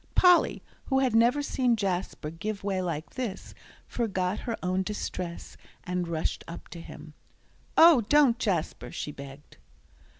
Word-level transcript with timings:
Polly, 0.15 0.63
who 0.85 0.97
had 0.97 1.13
never 1.15 1.43
seen 1.43 1.75
Jasper 1.75 2.31
give 2.31 2.63
way 2.63 2.81
like 2.81 3.11
this, 3.11 3.53
forgot 3.85 4.39
her 4.39 4.57
own 4.63 4.81
distress, 4.81 5.57
and 5.83 6.07
rushed 6.07 6.43
up 6.47 6.69
to 6.69 6.81
him. 6.81 7.13
"Oh, 7.77 8.01
don't, 8.09 8.39
Jasper," 8.39 8.89
she 8.91 9.11
begged. 9.11 9.57